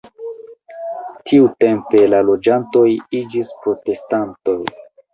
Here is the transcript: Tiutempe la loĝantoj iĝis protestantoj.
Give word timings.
Tiutempe 1.29 2.03
la 2.15 2.23
loĝantoj 2.33 2.89
iĝis 3.21 3.55
protestantoj. 3.63 4.61